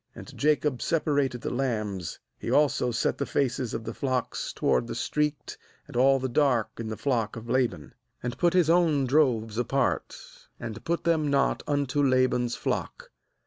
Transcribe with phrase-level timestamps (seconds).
[0.17, 4.95] 40And Jacob separated the lambs— he also set the faces of the flocks toward the
[4.95, 7.93] streaked and all the dark in the flock of La ban—
[8.23, 10.17] and put his own droves apart,
[10.59, 13.11] and put them not unto Laban's flock.